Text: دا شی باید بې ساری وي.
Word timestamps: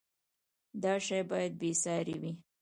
دا 0.81 0.93
شی 1.05 1.19
باید 1.29 1.53
بې 1.61 1.71
ساری 1.83 2.15
وي. 2.21 2.31